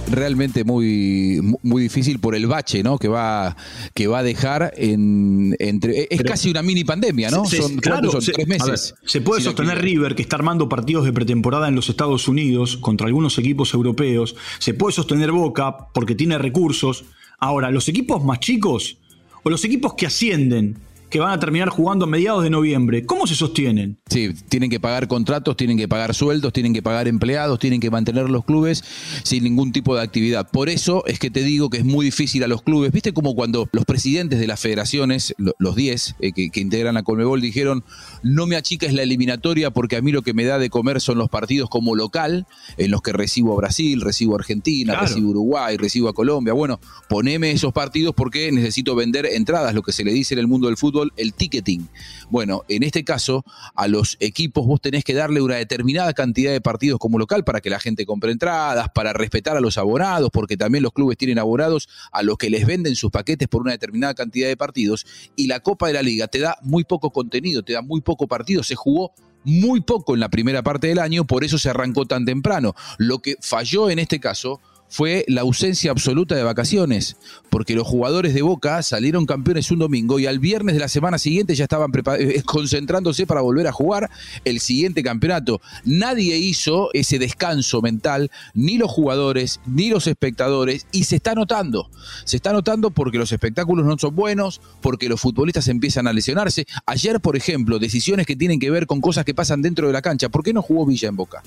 Realmente 0.10 0.64
muy, 0.64 1.40
muy 1.62 1.82
difícil 1.84 2.20
por 2.20 2.36
el 2.36 2.48
bache 2.48 2.84
¿no? 2.84 2.98
que, 2.98 3.08
va, 3.08 3.56
que 3.94 4.08
va 4.08 4.20
a 4.20 4.24
dejar 4.24 4.74
en, 4.78 5.56
entre. 5.60 6.08
Es 6.10 6.24
casi 6.24 6.50
una 6.50 6.62
mini 6.62 6.84
pandemia, 6.84 7.30
¿no? 7.30 7.46
son, 7.46 7.80
tres 7.80 8.48
meses. 8.48 8.96
se 9.06 9.22
puede 9.22 9.42
sostener 9.42 9.82
River, 9.82 10.16
que 10.16 10.22
está 10.22 10.36
armando 10.38 10.70
partidos 10.70 11.06
de 11.06 11.14
pretemporada 11.14 11.68
en 11.68 11.76
los 11.76 11.90
Estados 11.90 12.28
Unidos 12.28 12.78
contra 12.78 13.08
algunos 13.08 13.38
equipos 13.38 13.74
europeos. 13.74 14.36
Se 14.60 14.74
puede 14.74 14.94
sostener 14.94 15.32
Boca 15.32 15.90
porque 15.94 16.16
tiene 16.16 16.38
recursos. 16.38 17.06
Ahora, 17.40 17.70
los 17.70 17.88
equipos 17.88 18.24
más 18.24 18.40
chicos 18.40 18.98
o 19.44 19.50
los 19.50 19.64
equipos 19.64 19.94
que 19.94 20.08
ascienden 20.08 20.78
que 21.10 21.20
van 21.20 21.32
a 21.32 21.40
terminar 21.40 21.70
jugando 21.70 22.06
a 22.06 22.08
mediados 22.08 22.44
de 22.44 22.50
noviembre. 22.50 23.06
¿Cómo 23.06 23.28
se 23.28 23.36
sostienen? 23.36 23.98
Sí, 24.10 24.34
tienen 24.50 24.70
que 24.70 24.80
pagar 24.80 25.08
contratos, 25.08 25.56
tienen 25.56 25.78
que 25.78 25.88
pagar 25.88 26.14
sueldos, 26.14 26.52
tienen 26.52 26.74
que 26.74 26.82
pagar 26.82 27.08
empleados, 27.08 27.60
tienen 27.60 27.80
que 27.80 27.90
mantener 27.90 28.30
los 28.30 28.44
clubes 28.44 28.84
sin 29.24 29.44
ningún 29.44 29.72
tipo 29.72 29.96
de 29.96 30.02
actividad. 30.02 30.50
Por 30.50 30.70
eso 30.70 31.06
es 31.06 31.20
que 31.20 31.32
te 31.32 31.44
digo 31.44 31.70
que 31.70 31.78
es 31.78 31.86
muy 31.86 32.06
difícil 32.06 32.44
a 32.44 32.48
los 32.48 32.62
clubes. 32.62 32.92
¿Viste 32.92 33.14
como 33.14 33.36
cuando 33.36 33.70
los 33.72 33.86
presidentes 33.86 34.40
de 34.40 34.48
las 34.48 34.60
federaciones, 34.60 35.34
los 35.38 35.76
10 35.76 36.16
eh, 36.20 36.32
que, 36.34 36.60
integran 36.60 36.98
a 36.98 37.04
Colmebol, 37.04 37.40
dijeron, 37.40 37.84
no 38.24 38.46
me 38.46 38.58
achica 38.58 38.86
es 38.86 38.94
la 38.94 39.04
eliminatoria 39.04 39.72
porque 39.72 39.96
a 39.96 40.02
mí 40.02 40.12
lo 40.12 40.24
que 40.24 40.34
me 40.34 40.44
da 40.44 40.60
de 40.60 40.70
comer 40.70 41.00
son 41.00 41.18
los 41.18 41.30
partidos 41.30 41.70
como 41.70 41.96
local, 41.96 42.48
en 42.78 42.92
los 42.92 43.02
que 43.02 43.14
recibo 43.14 43.54
a 43.54 43.58
Brasil, 43.58 44.02
recibo 44.02 44.34
a 44.34 44.40
Argentina, 44.40 45.00
recibo 45.00 45.28
a 45.28 45.32
Uruguay, 45.32 45.78
recibo 45.78 46.10
a 46.10 46.14
Colombia. 46.14 46.54
Bueno, 46.54 46.80
poneme 47.08 47.52
esos 47.52 47.72
partidos 47.72 48.14
porque 48.14 48.52
necesito 48.52 48.96
vender 48.96 49.26
entradas, 49.26 49.74
lo 49.74 49.84
que 49.84 49.94
se 49.94 50.04
le 50.04 50.12
dice 50.12 50.34
en 50.34 50.40
el 50.40 50.48
mundo 50.48 50.68
del 50.68 50.76
fútbol 50.76 50.97
el 51.16 51.34
ticketing. 51.34 51.88
Bueno, 52.30 52.64
en 52.68 52.84
este 52.84 53.04
caso, 53.04 53.46
a 53.76 53.88
los 53.88 54.18
equipos 54.20 54.66
vos 54.66 54.82
tenés 54.82 55.04
que 55.04 55.14
darle 55.14 55.42
una 55.42 55.56
determinada 55.56 56.14
cantidad 56.14 56.52
de 56.52 56.62
partidos 56.62 57.00
como 57.00 57.18
local 57.18 57.44
para 57.44 57.62
que 57.62 57.70
la 57.70 57.80
gente 57.80 58.06
compre 58.06 58.32
entradas, 58.32 58.90
para 58.94 59.14
respetar 59.14 59.56
a 59.58 59.62
los 59.62 59.78
abonados, 59.78 60.30
porque 60.32 60.58
también 60.58 60.84
los 60.84 60.92
clubes 60.92 61.18
tienen 61.18 61.40
abonados 61.40 61.88
a 62.12 62.24
los 62.24 62.38
que 62.38 62.50
les 62.50 62.66
venden 62.66 62.96
sus 62.96 63.12
paquetes 63.12 63.48
por 63.48 63.62
una 63.62 63.72
determinada 63.72 64.14
cantidad 64.14 64.48
de 64.48 64.58
partidos. 64.58 65.06
Y 65.36 65.48
la 65.48 65.60
Copa 65.60 65.88
de 65.88 65.94
la 65.94 66.02
Liga 66.02 66.28
te 66.28 66.40
da 66.40 66.58
muy 66.62 66.84
poco 66.84 67.12
contenido, 67.12 67.64
te 67.64 67.74
da 67.74 67.82
muy 67.82 68.02
poco 68.02 68.28
partido. 68.28 68.64
Se 68.64 68.76
jugó 68.76 69.14
muy 69.44 69.80
poco 69.82 70.14
en 70.14 70.20
la 70.20 70.30
primera 70.30 70.62
parte 70.62 70.88
del 70.88 71.00
año, 71.00 71.26
por 71.26 71.44
eso 71.44 71.58
se 71.58 71.70
arrancó 71.70 72.06
tan 72.06 72.26
temprano. 72.26 72.76
Lo 72.98 73.20
que 73.20 73.38
falló 73.42 73.90
en 73.90 74.00
este 74.00 74.20
caso 74.20 74.60
fue 74.90 75.26
la 75.28 75.42
ausencia 75.42 75.92
absoluta 75.92 76.36
de 76.36 76.44
vacaciones, 76.44 77.18
porque 77.50 77.76
los 77.76 77.88
jugadores 77.88 78.34
de 78.34 78.42
Boca 78.42 78.82
salieron 78.84 79.26
campeones 79.26 79.72
un 79.72 79.80
domingo 79.80 80.20
y 80.20 80.26
al 80.26 80.40
viernes 80.40 80.76
de 80.76 80.80
la 80.80 80.88
semana 80.88 81.18
siguiente 81.18 81.56
ya 81.56 81.64
estaban 81.66 81.92
eh, 82.20 82.42
concentrándose 82.46 83.28
para 83.28 83.42
volver 83.42 83.68
a 83.68 83.72
jugar 83.72 84.10
el 84.46 84.60
siguiente 84.60 85.04
campeonato. 85.04 85.62
Nadie 85.84 86.38
hizo 86.38 86.90
ese 86.94 87.20
descanso 87.20 87.82
mental, 87.82 88.32
ni 88.54 88.78
los 88.78 88.92
jugadores, 88.92 89.60
ni 89.66 89.90
los 89.90 90.08
espectadores, 90.08 90.88
y 90.92 91.04
se 91.04 91.18
está 91.18 91.36
notando. 91.36 91.90
Se 92.24 92.38
está 92.38 92.54
notando 92.54 92.92
porque 92.92 93.18
los 93.18 93.32
espectáculos 93.32 93.86
no 93.86 93.98
son 93.98 94.16
buenos, 94.16 94.62
porque 94.82 95.10
los 95.10 95.20
futbolistas 95.20 95.68
empiezan 95.68 96.08
a 96.08 96.14
lesionarse. 96.14 96.66
Ayer, 96.86 97.20
por 97.20 97.36
ejemplo, 97.36 97.80
decisiones 97.80 98.26
que 98.26 98.36
tienen 98.36 98.60
que 98.60 98.72
ver 98.72 98.88
con 98.88 99.02
cosas 99.02 99.26
que 99.26 99.34
pasan 99.34 99.62
dentro 99.62 99.88
de 99.88 99.94
la 99.94 100.02
cancha. 100.02 100.30
¿Por 100.30 100.44
qué 100.44 100.54
no 100.54 100.62
jugó 100.62 100.86
Villa 100.86 101.10
en 101.10 101.16
Boca? 101.16 101.44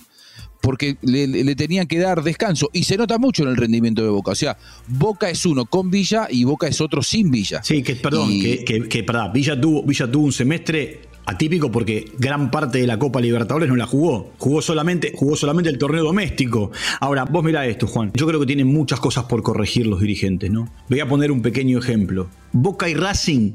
porque 0.60 0.96
le, 1.02 1.54
tenían 1.56 1.86
que 1.86 1.98
dar 1.98 2.22
descanso. 2.22 2.70
Y 2.72 2.84
se 2.84 2.96
nota 2.96 3.18
mucho 3.18 3.29
en 3.38 3.48
el 3.48 3.56
rendimiento 3.56 4.02
de 4.02 4.08
Boca. 4.08 4.32
O 4.32 4.34
sea, 4.34 4.56
Boca 4.86 5.30
es 5.30 5.44
uno 5.46 5.66
con 5.66 5.90
Villa 5.90 6.28
y 6.30 6.44
Boca 6.44 6.68
es 6.68 6.80
otro 6.80 7.02
sin 7.02 7.30
Villa. 7.30 7.62
Sí, 7.62 7.82
que 7.82 7.96
perdón, 7.96 8.28
que, 8.28 8.64
que, 8.64 9.06
Villa, 9.32 9.60
tuvo, 9.60 9.82
Villa 9.82 10.10
tuvo 10.10 10.24
un 10.24 10.32
semestre 10.32 11.02
atípico 11.26 11.70
porque 11.70 12.10
gran 12.18 12.50
parte 12.50 12.78
de 12.78 12.86
la 12.86 12.98
Copa 12.98 13.20
Libertadores 13.20 13.68
no 13.68 13.76
la 13.76 13.86
jugó. 13.86 14.32
Jugó 14.38 14.62
solamente, 14.62 15.12
jugó 15.14 15.36
solamente 15.36 15.70
el 15.70 15.78
torneo 15.78 16.04
doméstico. 16.04 16.72
Ahora, 17.00 17.24
vos 17.24 17.44
mirá 17.44 17.66
esto, 17.66 17.86
Juan. 17.86 18.10
Yo 18.14 18.26
creo 18.26 18.40
que 18.40 18.46
tienen 18.46 18.66
muchas 18.66 19.00
cosas 19.00 19.24
por 19.24 19.42
corregir 19.42 19.86
los 19.86 20.00
dirigentes, 20.00 20.50
¿no? 20.50 20.68
Voy 20.88 21.00
a 21.00 21.08
poner 21.08 21.30
un 21.30 21.42
pequeño 21.42 21.78
ejemplo. 21.78 22.28
Boca 22.52 22.88
y 22.88 22.94
Racing 22.94 23.52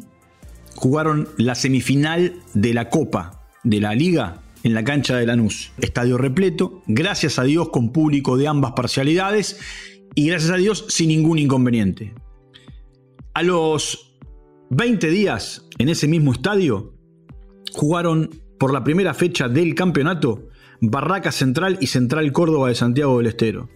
jugaron 0.75 1.27
la 1.37 1.55
semifinal 1.55 2.33
de 2.53 2.73
la 2.73 2.89
Copa 2.89 3.41
de 3.63 3.79
la 3.79 3.95
Liga 3.95 4.41
en 4.65 4.73
la 4.73 4.83
cancha 4.83 5.15
de 5.15 5.27
Lanús. 5.27 5.71
Estadio 5.77 6.17
repleto, 6.17 6.81
gracias 6.87 7.37
a 7.37 7.43
Dios 7.43 7.69
con 7.69 7.91
público 7.91 8.35
de 8.35 8.47
ambas 8.47 8.71
parcialidades 8.71 9.59
y 10.15 10.27
gracias 10.27 10.51
a 10.51 10.57
Dios 10.57 10.85
sin 10.89 11.09
ningún 11.09 11.37
inconveniente. 11.37 12.15
A 13.35 13.43
los 13.43 14.17
20 14.71 15.07
días 15.11 15.67
en 15.77 15.89
ese 15.89 16.07
mismo 16.07 16.33
estadio 16.33 16.95
jugaron 17.73 18.31
por 18.57 18.73
la 18.73 18.83
primera 18.83 19.13
fecha 19.13 19.47
del 19.47 19.75
campeonato 19.75 20.49
Barraca 20.81 21.31
Central 21.31 21.77
y 21.79 21.85
Central 21.85 22.31
Córdoba 22.31 22.69
de 22.69 22.75
Santiago 22.75 23.19
del 23.19 23.27
Estero. 23.27 23.69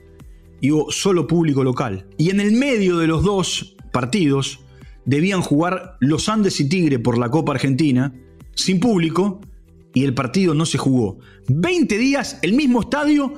Y 0.59 0.71
hubo 0.71 0.91
solo 0.91 1.27
público 1.27 1.63
local. 1.63 2.07
Y 2.17 2.31
en 2.31 2.39
el 2.39 2.53
medio 2.53 2.97
de 2.97 3.05
los 3.05 3.23
dos 3.23 3.77
partidos 3.91 4.61
debían 5.05 5.41
jugar 5.41 5.97
los 5.99 6.29
Andes 6.29 6.59
y 6.59 6.67
Tigre 6.67 6.97
por 6.97 7.19
la 7.19 7.29
Copa 7.29 7.51
Argentina, 7.51 8.11
sin 8.55 8.79
público, 8.79 9.39
y 9.93 10.03
el 10.03 10.13
partido 10.13 10.53
no 10.53 10.65
se 10.65 10.77
jugó. 10.77 11.19
20 11.47 11.97
días, 11.97 12.39
el 12.41 12.53
mismo 12.53 12.81
estadio, 12.81 13.33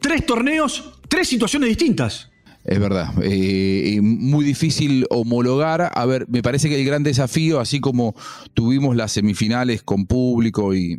tres 0.00 0.26
torneos, 0.26 1.00
tres 1.08 1.28
situaciones 1.28 1.68
distintas. 1.68 2.30
Es 2.66 2.80
verdad, 2.80 3.14
eh, 3.22 4.00
muy 4.02 4.44
difícil 4.44 5.06
homologar. 5.10 5.92
A 5.94 6.04
ver, 6.04 6.26
me 6.28 6.42
parece 6.42 6.68
que 6.68 6.80
el 6.80 6.84
gran 6.84 7.04
desafío, 7.04 7.60
así 7.60 7.78
como 7.78 8.16
tuvimos 8.54 8.96
las 8.96 9.12
semifinales 9.12 9.84
con 9.84 10.06
público 10.06 10.74
y, 10.74 10.98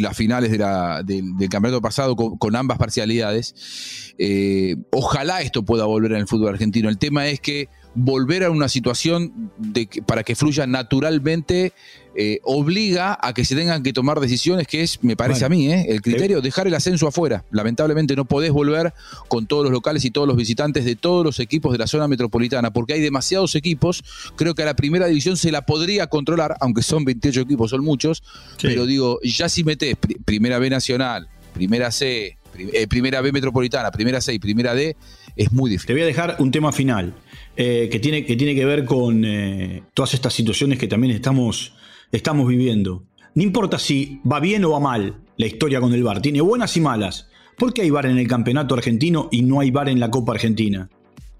las 0.00 0.16
finales 0.16 0.50
del 0.50 1.48
campeonato 1.48 1.80
pasado 1.80 2.16
con, 2.16 2.56
ambas 2.56 2.78
parcialidades, 2.78 4.14
eh, 4.18 4.76
ojalá 4.90 5.42
esto 5.42 5.64
pueda 5.64 5.84
volver 5.84 6.12
en 6.12 6.18
el 6.18 6.26
fútbol 6.26 6.48
argentino. 6.48 6.88
El 6.88 6.98
tema 6.98 7.28
es 7.28 7.38
que 7.38 7.68
volver 7.94 8.44
a 8.44 8.50
una 8.50 8.68
situación 8.68 9.50
de 9.58 9.88
para 10.06 10.22
que 10.22 10.34
fluya 10.34 10.66
naturalmente 10.66 11.72
eh, 12.16 12.38
obliga 12.44 13.18
a 13.20 13.34
que 13.34 13.44
se 13.44 13.56
tengan 13.56 13.82
que 13.82 13.92
tomar 13.92 14.20
decisiones 14.20 14.68
que 14.68 14.82
es, 14.82 15.02
me 15.02 15.16
parece 15.16 15.44
a 15.44 15.48
mí, 15.48 15.72
eh, 15.72 15.86
el 15.88 16.00
criterio, 16.00 16.40
dejar 16.40 16.68
el 16.68 16.74
ascenso 16.74 17.08
afuera. 17.08 17.44
Lamentablemente 17.50 18.14
no 18.14 18.24
podés 18.24 18.52
volver 18.52 18.94
con 19.26 19.46
todos 19.46 19.64
los 19.64 19.72
locales 19.72 20.04
y 20.04 20.12
todos 20.12 20.28
los 20.28 20.36
visitantes 20.36 20.84
de 20.84 20.94
todos 20.94 21.24
los 21.24 21.40
equipos 21.40 21.72
de 21.72 21.78
la 21.78 21.88
zona 21.88 22.06
metropolitana, 22.06 22.72
porque 22.72 22.94
hay 22.94 23.00
demasiados 23.00 23.56
equipos. 23.56 24.04
Creo 24.36 24.54
que 24.54 24.62
a 24.62 24.66
la 24.66 24.76
primera 24.76 25.06
división 25.06 25.36
se 25.36 25.50
la 25.50 25.62
podría 25.62 26.06
controlar, 26.06 26.56
aunque 26.60 26.82
son 26.82 27.04
28 27.04 27.40
equipos, 27.40 27.70
son 27.70 27.82
muchos, 27.82 28.22
pero 28.62 28.86
digo, 28.86 29.18
ya 29.22 29.48
si 29.48 29.64
metés 29.64 29.96
primera 30.24 30.60
B 30.60 30.70
nacional, 30.70 31.28
primera 31.52 31.90
C, 31.90 32.38
eh, 32.56 32.86
primera 32.86 33.22
B 33.22 33.32
metropolitana, 33.32 33.90
primera 33.90 34.20
C 34.20 34.34
y 34.34 34.38
primera 34.38 34.72
D, 34.74 34.96
es 35.34 35.50
muy 35.50 35.68
difícil. 35.68 35.88
Te 35.88 35.92
voy 35.94 36.02
a 36.02 36.06
dejar 36.06 36.36
un 36.38 36.52
tema 36.52 36.70
final. 36.70 37.14
Eh, 37.56 37.88
que, 37.90 38.00
tiene, 38.00 38.24
que 38.24 38.36
tiene 38.36 38.54
que 38.54 38.64
ver 38.64 38.84
con 38.84 39.24
eh, 39.24 39.84
todas 39.94 40.14
estas 40.14 40.32
situaciones 40.32 40.78
que 40.78 40.88
también 40.88 41.14
estamos, 41.14 41.74
estamos 42.10 42.48
viviendo. 42.48 43.04
No 43.34 43.42
importa 43.42 43.78
si 43.78 44.20
va 44.30 44.40
bien 44.40 44.64
o 44.64 44.70
va 44.70 44.80
mal 44.80 45.20
la 45.36 45.46
historia 45.46 45.80
con 45.80 45.92
el 45.94 46.02
VAR, 46.02 46.20
tiene 46.20 46.40
buenas 46.40 46.76
y 46.76 46.80
malas. 46.80 47.28
¿Por 47.56 47.72
qué 47.72 47.82
hay 47.82 47.90
VAR 47.90 48.06
en 48.06 48.18
el 48.18 48.26
campeonato 48.26 48.74
argentino 48.74 49.28
y 49.30 49.42
no 49.42 49.60
hay 49.60 49.70
VAR 49.70 49.88
en 49.88 50.00
la 50.00 50.10
Copa 50.10 50.32
Argentina? 50.32 50.88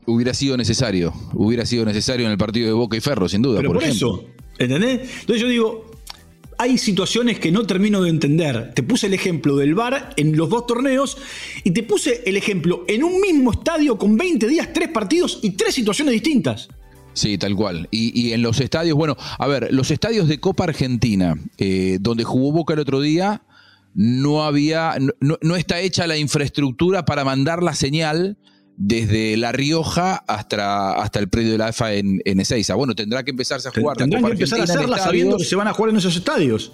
Hubiera 0.06 0.34
sido 0.34 0.56
necesario, 0.56 1.12
hubiera 1.32 1.66
sido 1.66 1.84
necesario 1.84 2.26
en 2.26 2.32
el 2.32 2.38
partido 2.38 2.66
de 2.66 2.74
Boca 2.74 2.96
y 2.96 3.00
Ferro, 3.00 3.28
sin 3.28 3.42
duda. 3.42 3.60
Pero 3.60 3.72
por, 3.72 3.82
eso, 3.82 4.24
¿entendés? 4.58 5.00
Entonces 5.20 5.40
yo 5.40 5.48
digo, 5.48 5.90
hay 6.58 6.78
situaciones 6.78 7.38
que 7.38 7.52
no 7.52 7.66
termino 7.66 8.02
de 8.02 8.10
entender. 8.10 8.72
Te 8.74 8.82
puse 8.82 9.06
el 9.06 9.14
ejemplo 9.14 9.56
del 9.56 9.74
VAR 9.74 10.10
en 10.16 10.36
los 10.36 10.48
dos 10.48 10.66
torneos 10.66 11.16
y 11.62 11.70
te 11.70 11.82
puse 11.82 12.22
el 12.26 12.36
ejemplo 12.36 12.84
en 12.88 13.04
un 13.04 13.20
mismo 13.20 13.52
estadio 13.52 13.98
con 13.98 14.16
20 14.16 14.46
días, 14.46 14.68
tres 14.72 14.88
partidos 14.88 15.40
y 15.42 15.50
tres 15.50 15.74
situaciones 15.74 16.12
distintas. 16.12 16.68
Sí, 17.14 17.38
tal 17.38 17.54
cual. 17.54 17.88
Y, 17.90 18.32
en 18.32 18.42
los 18.42 18.60
estadios, 18.60 18.96
bueno, 18.96 19.16
a 19.38 19.46
ver, 19.46 19.68
los 19.72 19.90
estadios 19.90 20.26
de 20.28 20.40
Copa 20.40 20.64
Argentina, 20.64 21.36
eh, 21.58 21.98
donde 22.00 22.24
jugó 22.24 22.50
Boca 22.50 22.74
el 22.74 22.80
otro 22.80 23.00
día, 23.00 23.42
no 23.94 24.44
había, 24.44 24.96
no, 25.20 25.38
no, 25.40 25.56
está 25.56 25.80
hecha 25.80 26.08
la 26.08 26.16
infraestructura 26.16 27.04
para 27.04 27.24
mandar 27.24 27.62
la 27.62 27.74
señal 27.74 28.36
desde 28.76 29.36
La 29.36 29.52
Rioja 29.52 30.16
hasta, 30.26 30.92
hasta 30.92 31.18
el 31.18 31.28
predio 31.28 31.52
de 31.52 31.58
la 31.58 31.68
AFA 31.68 31.94
en, 31.94 32.20
en 32.24 32.40
Ezeiza. 32.40 32.74
Bueno, 32.74 32.94
tendrá 32.94 33.22
que 33.22 33.30
empezarse 33.30 33.68
a 33.68 33.70
jugar. 33.70 33.96
Tendrán 33.96 34.24
que 34.24 34.32
empezar 34.32 34.60
a 34.60 34.64
hacerla 34.64 34.98
sabiendo 34.98 35.36
que 35.36 35.44
se 35.44 35.56
van 35.56 35.68
a 35.68 35.72
jugar 35.72 35.90
en 35.90 35.98
esos 35.98 36.16
estadios. 36.16 36.72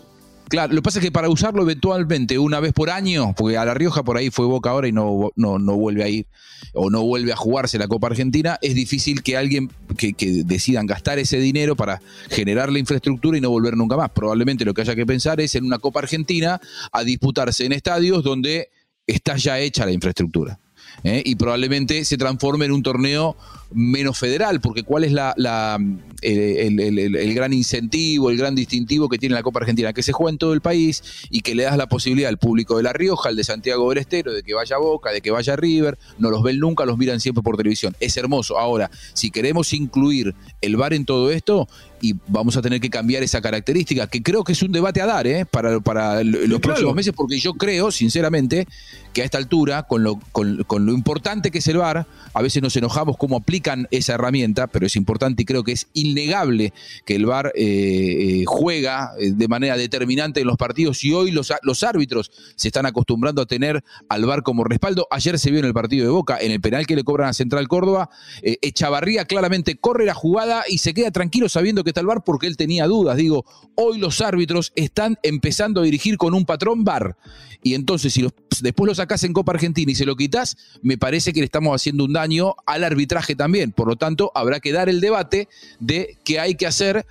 Claro, 0.51 0.73
lo 0.73 0.81
que 0.81 0.83
pasa 0.83 0.99
es 0.99 1.05
que 1.05 1.13
para 1.13 1.29
usarlo 1.29 1.63
eventualmente 1.63 2.37
una 2.37 2.59
vez 2.59 2.73
por 2.73 2.91
año, 2.91 3.35
porque 3.37 3.57
a 3.57 3.65
La 3.65 3.73
Rioja 3.73 4.03
por 4.03 4.17
ahí 4.17 4.31
fue 4.31 4.47
Boca 4.47 4.71
ahora 4.71 4.89
y 4.89 4.93
no, 4.93 5.31
no, 5.37 5.61
no 5.61 5.77
vuelve 5.77 6.03
a 6.03 6.09
ir, 6.09 6.27
o 6.75 6.91
no 6.91 7.03
vuelve 7.03 7.33
a 7.33 7.37
jugarse 7.37 7.79
la 7.79 7.87
Copa 7.87 8.09
Argentina, 8.09 8.59
es 8.61 8.75
difícil 8.75 9.23
que 9.23 9.37
alguien 9.37 9.71
que, 9.97 10.13
que, 10.13 10.43
decidan 10.45 10.87
gastar 10.87 11.21
ese 11.21 11.39
dinero 11.39 11.77
para 11.77 12.03
generar 12.31 12.73
la 12.73 12.81
infraestructura 12.81 13.39
y 13.39 13.41
no 13.41 13.49
volver 13.51 13.77
nunca 13.77 13.97
más. 13.97 14.11
Probablemente 14.11 14.65
lo 14.65 14.75
que 14.75 14.81
haya 14.81 14.97
que 14.97 15.07
pensar 15.07 15.41
es 15.41 15.55
en 15.55 15.65
una 15.65 15.79
Copa 15.79 16.01
Argentina 16.01 16.61
a 16.91 17.05
disputarse 17.05 17.65
en 17.65 17.71
estadios 17.71 18.25
donde 18.25 18.71
está 19.07 19.37
ya 19.37 19.61
hecha 19.61 19.87
la 19.87 19.93
infraestructura. 19.93 20.59
¿Eh? 21.05 21.23
y 21.25 21.35
probablemente 21.37 22.05
se 22.05 22.17
transforme 22.17 22.67
en 22.67 22.73
un 22.73 22.83
torneo 22.83 23.37
menos 23.73 24.19
federal, 24.19 24.61
porque 24.61 24.83
cuál 24.83 25.05
es 25.05 25.13
la, 25.13 25.79
el, 26.23 27.35
gran 27.35 27.53
incentivo, 27.53 28.31
el 28.31 28.37
gran 28.37 28.55
distintivo 28.55 29.09
que 29.09 29.19
tiene 29.19 29.35
la 29.35 29.43
Copa 29.43 29.61
Argentina, 29.61 29.93
que 29.93 30.03
se 30.03 30.13
juega 30.13 30.31
en 30.31 30.39
todo 30.39 30.53
el 30.53 30.61
país 30.61 31.03
y 31.31 31.41
que 31.41 31.55
le 31.55 31.65
das 31.65 31.77
la 31.77 31.89
posibilidad 31.89 32.29
al 32.29 32.39
público 32.39 32.77
de 32.77 32.83
La 32.83 32.93
Rioja, 32.93 33.29
al 33.29 33.37
de 33.37 33.45
Santiago 33.45 33.89
del 33.91 33.99
Estero, 33.99 34.33
de 34.33 34.43
que 34.43 34.55
vaya 34.55 34.77
Boca, 34.79 35.13
de 35.13 35.21
que 35.21 35.31
vaya 35.31 35.57
River, 35.57 35.99
no 36.19 36.31
los 36.31 36.43
ven 36.43 36.59
nunca, 36.59 36.85
los 36.85 36.99
miran 36.99 37.21
siempre 37.21 37.43
por 37.43 37.57
televisión. 37.57 37.95
Es 38.01 38.17
hermoso. 38.17 38.59
Ahora, 38.59 38.91
si 39.15 39.31
queremos 39.31 39.73
incluir 39.73 40.35
el 40.61 40.77
bar 40.77 40.93
en 40.93 41.05
todo 41.05 41.31
esto, 41.31 41.69
y 42.01 42.15
vamos 42.29 42.57
a 42.57 42.63
tener 42.63 42.81
que 42.81 42.91
cambiar 42.91 43.23
esa 43.23 43.41
característica, 43.41 44.07
que 44.07 44.23
creo 44.23 44.45
que 44.45 44.53
es 44.53 44.63
un 44.63 44.73
debate 44.73 45.01
a 45.01 45.07
dar 45.07 45.27
¿eh? 45.27 45.45
para, 45.45 45.81
para 45.81 46.23
los 46.25 46.61
próximos 46.61 46.95
meses, 46.95 47.13
porque 47.17 47.39
yo 47.39 47.55
creo, 47.55 47.91
sinceramente, 47.91 48.67
que 49.13 49.23
a 49.23 49.25
esta 49.25 49.39
altura, 49.39 49.85
con 49.85 50.03
lo, 50.03 50.21
con, 50.33 50.87
lo 50.87 50.93
importante 50.93 51.51
que 51.51 51.59
es 51.59 51.69
el 51.69 51.79
VAR, 51.79 52.07
a 52.33 52.43
veces 52.43 52.63
nos 52.63 52.77
enojamos 52.77 53.17
cómo 53.17 53.37
aplican 53.37 53.89
esa 53.91 54.15
herramienta, 54.15 54.67
pero 54.67 54.87
es 54.87 54.97
importante 54.97 55.43
y 55.43 55.45
creo 55.45 55.65
que 55.65 55.73
es 55.73 55.89
innegable 55.95 56.73
que 57.05 57.17
el 57.17 57.27
VAR 57.27 57.53
eh, 57.55 58.41
eh, 58.41 58.45
juega 58.47 59.13
eh, 59.19 59.33
de 59.33 59.49
manera 59.49 59.77
determinante 59.77 60.41
en 60.41 60.47
los 60.47 60.57
partidos 60.57 61.03
y 61.05 61.13
hoy 61.13 61.31
los, 61.31 61.53
los 61.63 61.83
árbitros 61.83 62.31
se 62.57 62.69
están 62.69 62.87
acostumbrando 62.87 63.43
a 63.43 63.47
tener 63.47 63.83
al 64.09 64.25
VAR 64.25 64.43
como 64.43 64.65
respaldo. 64.65 65.07
Ayer 65.11 65.39
se 65.39 65.51
vio 65.51 65.61
en 65.61 65.67
el 65.67 65.75
partido 65.75 66.05
de 66.05 66.11
Boca, 66.11 66.39
en 66.41 66.53
el 66.53 66.61
penal 66.61 66.87
que 66.87 66.97
le 66.97 67.05
cobran 67.05 67.29
a 67.29 67.33
Central 67.33 67.69
Córdoba, 67.69 68.11
Echavarría 68.43 69.25
claramente 69.25 69.77
corre 69.77 70.05
la 70.05 70.15
jugada 70.15 70.65
y 70.69 70.79
se 70.79 70.95
queda 70.95 71.11
tranquilo 71.11 71.49
sabiendo 71.49 71.85
que 71.85 71.90
está 71.91 72.01
el 72.01 72.07
VAR 72.07 72.25
porque 72.25 72.47
él 72.47 72.57
tenía 72.57 72.87
dudas. 72.87 73.17
Digo, 73.17 73.45
hoy 73.75 73.99
los 73.99 74.21
árbitros 74.21 74.73
están 74.75 75.19
empezando 75.23 75.81
a 75.81 75.85
dirigir 75.85 76.17
con 76.17 76.35
un 76.35 76.45
patrón 76.45 76.85
VAR. 76.85 77.17
Y 77.63 77.75
entonces, 77.75 78.13
si 78.13 78.27
después 78.63 78.87
lo 78.87 78.95
sacás 78.95 79.23
en 79.25 79.33
Copa 79.33 79.53
Argentina 79.53 79.93
y 79.93 79.95
se 79.95 80.07
lo 80.07 80.17
quitas, 80.17 80.57
me 80.83 80.97
parece 80.97 81.33
que 81.33 81.41
le 81.41 81.45
estamos 81.45 81.75
haciendo 81.75 82.05
un 82.05 82.13
daño 82.13 82.55
al 82.67 82.85
arbitraje 82.85 83.37
también. 83.37 83.73
Por 83.73 83.89
lo 83.89 83.97
tanto, 83.97 84.33
habrá 84.35 84.61
que 84.61 84.73
dar 84.73 84.89
el 84.89 85.01
debate 85.01 85.49
de 85.79 86.17
qué 86.25 86.41
hay 86.41 86.55
que 86.55 86.67
hacer 86.67 87.07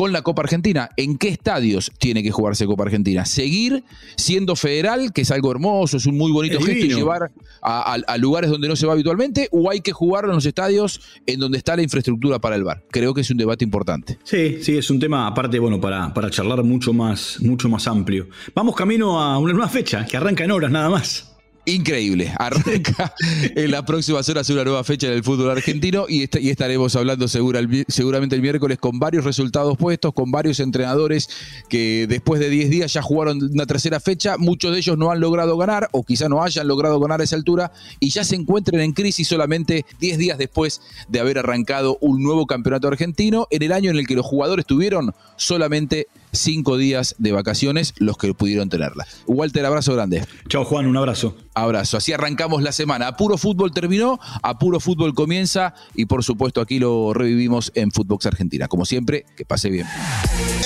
con 0.00 0.14
la 0.14 0.22
Copa 0.22 0.40
Argentina. 0.40 0.88
¿En 0.96 1.18
qué 1.18 1.28
estadios 1.28 1.92
tiene 1.98 2.22
que 2.22 2.30
jugarse 2.30 2.64
Copa 2.64 2.84
Argentina? 2.84 3.26
¿Seguir 3.26 3.84
siendo 4.16 4.56
federal, 4.56 5.12
que 5.12 5.20
es 5.20 5.30
algo 5.30 5.50
hermoso, 5.50 5.98
es 5.98 6.06
un 6.06 6.16
muy 6.16 6.32
bonito 6.32 6.58
gesto, 6.58 6.86
y 6.86 6.88
llevar 6.88 7.30
a, 7.60 8.16
lugares 8.16 8.48
donde 8.48 8.66
no 8.66 8.76
se 8.76 8.86
va 8.86 8.94
habitualmente? 8.94 9.50
¿O 9.52 9.70
hay 9.70 9.82
que 9.82 9.92
jugar 9.92 10.24
en 10.24 10.30
los 10.30 10.46
estadios 10.46 11.02
en 11.26 11.38
donde 11.38 11.58
está 11.58 11.76
la 11.76 11.82
infraestructura 11.82 12.38
para 12.38 12.56
el 12.56 12.64
bar? 12.64 12.82
Creo 12.90 13.12
que 13.12 13.20
es 13.20 13.30
un 13.30 13.36
debate 13.36 13.62
importante. 13.62 14.16
Sí, 14.24 14.62
sí, 14.62 14.78
es 14.78 14.88
un 14.88 14.98
tema 14.98 15.26
aparte, 15.26 15.58
bueno, 15.58 15.78
para, 15.78 16.14
para 16.14 16.30
charlar 16.30 16.64
mucho 16.64 16.94
más, 16.94 17.36
mucho 17.42 17.68
más 17.68 17.86
amplio. 17.86 18.26
Vamos 18.54 18.74
camino 18.74 19.20
a 19.20 19.36
una 19.36 19.52
nueva 19.52 19.68
fecha, 19.68 20.06
que 20.06 20.16
arranca 20.16 20.44
en 20.44 20.50
horas 20.50 20.70
nada 20.70 20.88
más. 20.88 21.29
Increíble. 21.70 22.32
Arranca 22.36 23.14
en 23.54 23.70
las 23.70 23.82
próximas 23.84 24.28
horas 24.28 24.50
una 24.50 24.64
nueva 24.64 24.82
fecha 24.82 25.06
en 25.06 25.12
el 25.12 25.22
fútbol 25.22 25.50
argentino 25.50 26.06
y, 26.08 26.28
y 26.38 26.50
estaremos 26.50 26.96
hablando 26.96 27.28
seguramente 27.28 28.34
el 28.34 28.42
miércoles 28.42 28.78
con 28.78 28.98
varios 28.98 29.24
resultados 29.24 29.78
puestos, 29.78 30.12
con 30.12 30.30
varios 30.30 30.58
entrenadores 30.58 31.28
que 31.68 32.06
después 32.08 32.40
de 32.40 32.50
10 32.50 32.70
días 32.70 32.92
ya 32.92 33.02
jugaron 33.02 33.42
una 33.42 33.66
tercera 33.66 34.00
fecha. 34.00 34.36
Muchos 34.36 34.72
de 34.72 34.78
ellos 34.78 34.98
no 34.98 35.10
han 35.12 35.20
logrado 35.20 35.56
ganar 35.56 35.88
o 35.92 36.02
quizá 36.02 36.28
no 36.28 36.42
hayan 36.42 36.66
logrado 36.66 36.98
ganar 36.98 37.20
a 37.20 37.24
esa 37.24 37.36
altura 37.36 37.72
y 38.00 38.10
ya 38.10 38.24
se 38.24 38.34
encuentren 38.34 38.80
en 38.80 38.92
crisis 38.92 39.28
solamente 39.28 39.86
10 40.00 40.18
días 40.18 40.38
después 40.38 40.80
de 41.08 41.20
haber 41.20 41.38
arrancado 41.38 41.98
un 42.00 42.22
nuevo 42.22 42.46
campeonato 42.46 42.88
argentino 42.88 43.46
en 43.50 43.62
el 43.62 43.72
año 43.72 43.90
en 43.90 43.96
el 43.96 44.06
que 44.06 44.16
los 44.16 44.26
jugadores 44.26 44.66
tuvieron 44.66 45.14
solamente 45.36 46.08
cinco 46.32 46.76
días 46.76 47.14
de 47.18 47.32
vacaciones 47.32 47.94
los 47.98 48.16
que 48.16 48.32
pudieron 48.34 48.68
tenerla. 48.68 49.06
Walter, 49.26 49.64
abrazo 49.64 49.94
grande. 49.94 50.24
Chao 50.48 50.64
Juan, 50.64 50.86
un 50.86 50.96
abrazo. 50.96 51.36
Abrazo. 51.54 51.96
Así 51.96 52.12
arrancamos 52.12 52.62
la 52.62 52.72
semana. 52.72 53.08
A 53.08 53.16
puro 53.16 53.36
fútbol 53.36 53.72
terminó, 53.72 54.18
a 54.42 54.58
puro 54.58 54.80
fútbol 54.80 55.14
comienza 55.14 55.74
y 55.94 56.06
por 56.06 56.24
supuesto 56.24 56.60
aquí 56.60 56.78
lo 56.78 57.12
revivimos 57.12 57.72
en 57.74 57.90
Footbox 57.90 58.26
Argentina. 58.26 58.68
Como 58.68 58.84
siempre, 58.84 59.26
que 59.36 59.44
pase 59.44 59.70
bien. 59.70 59.86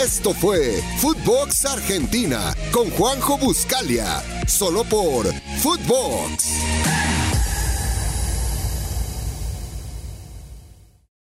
Esto 0.02 0.32
fue 0.34 0.82
Footbox 0.98 1.64
Argentina 1.66 2.54
con 2.72 2.90
Juanjo 2.90 3.38
Buscalia, 3.38 4.22
solo 4.46 4.84
por 4.84 5.26
Footbox. 5.60 7.23